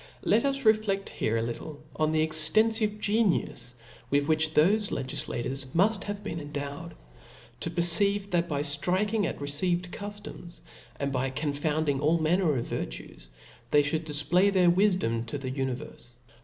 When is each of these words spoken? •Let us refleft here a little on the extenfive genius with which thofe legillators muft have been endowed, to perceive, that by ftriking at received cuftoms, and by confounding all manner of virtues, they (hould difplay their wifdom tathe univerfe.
•Let 0.23 0.45
us 0.45 0.63
refleft 0.63 1.09
here 1.09 1.37
a 1.37 1.43
little 1.43 1.79
on 1.95 2.11
the 2.11 2.25
extenfive 2.25 2.99
genius 2.99 3.75
with 4.09 4.27
which 4.27 4.55
thofe 4.55 4.89
legillators 4.89 5.67
muft 5.75 6.05
have 6.05 6.23
been 6.23 6.39
endowed, 6.39 6.95
to 7.59 7.69
perceive, 7.69 8.31
that 8.31 8.49
by 8.49 8.63
ftriking 8.63 9.25
at 9.25 9.39
received 9.39 9.91
cuftoms, 9.91 10.61
and 10.99 11.11
by 11.11 11.29
confounding 11.29 11.99
all 12.01 12.17
manner 12.17 12.55
of 12.57 12.65
virtues, 12.67 13.29
they 13.69 13.83
(hould 13.83 14.05
difplay 14.07 14.51
their 14.51 14.71
wifdom 14.71 15.23
tathe 15.27 15.55
univerfe. 15.55 16.07